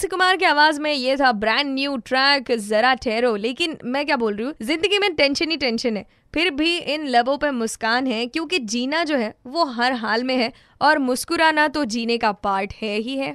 [0.00, 4.16] तुलसी कुमार की आवाज़ में ये था ब्रांड न्यू ट्रैक जरा ठहरो। लेकिन मैं क्या
[4.16, 4.54] बोल रही हूँ?
[4.62, 9.04] ज़िंदगी में टेंशन ही टेंशन है। फिर भी इन लबों पे मुस्कान है, क्योंकि जीना
[9.04, 10.52] जो है, वो हर हाल में है,
[10.82, 13.34] और मुस्कुराना तो जीने का पार्ट है ही है।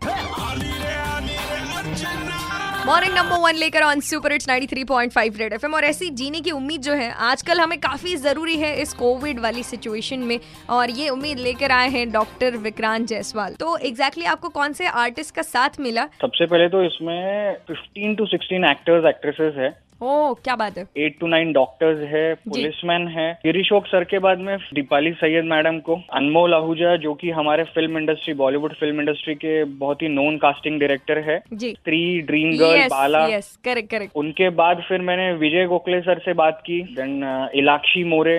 [2.86, 6.82] मॉर्निंग नंबर वन लेकर on super it's 93.5 red FM और ऐसी जीने की उम्मीद
[6.82, 10.40] जो है आजकल हमें काफ़ी ज़रूरी है इस कोविड वाली सिचुएशन में।
[10.70, 14.88] और ये उम्मीद लेकर आए हैं डॉक्टर विक्रांत जायसवाल। तो एग्जैक्टली exactly आपको कौन से
[14.88, 16.06] आर्टिस्ट का साथ मिला?
[16.22, 21.20] सबसे पहले तो इसमें 15 टू 16 एक्टर्स एक्ट्रेसेस है। ओ क्या बात है। एट
[21.20, 25.96] टू नाइन डॉक्टर्स है पुलिसमैन है। गिरीशोक सर के बाद में दीपाली सैयद मैडम को
[26.14, 30.80] अनमोल आहूजा जो कि हमारे film industry Bollywood film industry के बहुत ही नोन कास्टिंग
[30.80, 33.28] डायरेक्टर है। जी। Three Dream Girl Bala
[33.66, 38.38] correct correct उनके बाद फिर मैंने विजय गोखले सर से बात की देन इलाक्षी मोरे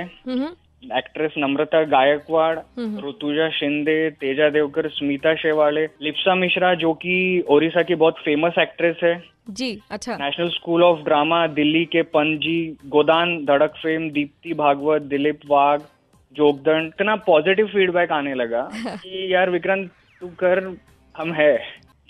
[0.96, 7.94] एक्ट्रेस नम्रता गायकवाड़ ऋतुजा शिंदे तेजा देवकर स्मिता शेवाले लिप्सा मिश्रा जो कि ओडिशा की
[7.94, 13.74] बहुत फ़ेमस एक्ट्रेस है। जी अच्छा। National School of Drama Delhi के पनजी गोदान धड़क
[13.76, 15.80] फेम दीप्ति भागवत दिलीप वाघ
[16.36, 20.76] जोगदंड इतना पॉजिटिव फीडबैक आने लगा कि यार विक्रांत तू कर
[21.16, 21.54] हम है।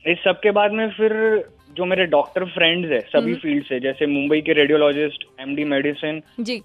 [0.04, 1.12] इस सब के बाद में फिर
[1.76, 6.20] जो मेरे डॉक्टर फ्रेंड्स है सभी फ़ील्ड हम्म। से जैसे मुंबई के radiologist MD medicine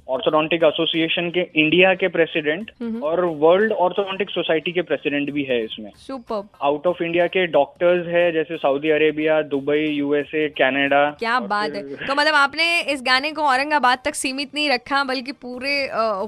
[0.10, 5.60] orthodontic association के इंडिया के प्रेसिडेंट हम्म। और वर्ल्ड ऑर्थोडोंटिक सोसाइटी के प्रेसिडेंट भी है
[5.64, 11.40] इसमें। सुपर आउट ऑफ़ इंडिया के डॉक्टर्स है जैसे Saudi Arabia Dubai USA Canada क्या
[11.48, 15.76] बात है। तो मतलब आपने इस गाने को औरंगाबाद तक सीमित नहीं रखा बल्कि पूरे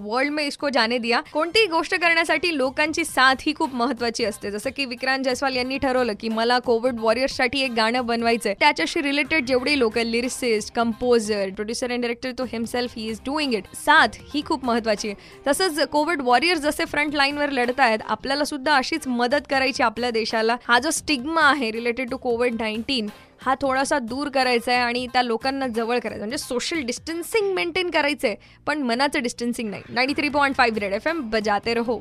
[0.03, 4.69] वर्ल्ड में इसको जाने दिया। कोणतीही गोष्ट करण्यासाठी लोकांची साथ ही खूप महत्वाची असते जसं
[4.77, 8.53] की विक्रांत जयस्वाल यांनी ठरवलं की मला कोविड वॉरियर्ससाठी एक गाणं बनवायचंय.
[8.73, 13.63] त्याच्याशी रिलेटेड जेवढे लोक lyricist composer producer and director तो himself he is doing it
[13.75, 15.15] साथ ही खूप महत्वाची आहे.
[15.47, 20.55] तसंच कोविड वॉरियर जसे फ्रंट लाईनवर लढत आहेत आपल्याला सुद्धा अशीच मदत करायची आपल्या देशाला.
[20.67, 23.09] हा जो स्टिग्मा आहे रिलेटेड टू कोविड नाईन्टीन
[23.41, 28.27] हा थोडासा दूर करायचा आहे आणि त्या लोकांना जवळ करायचं म्हणजे सोशल डिस्टन्सिंग मेंटेन करायचं
[28.27, 28.35] आहे
[28.67, 29.83] पण मनाचं डिस्टन्सिंग नाही.
[29.89, 31.99] Ninety three point five red F M बजाते रहो.